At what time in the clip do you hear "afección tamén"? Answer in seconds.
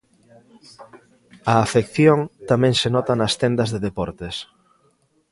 1.65-2.73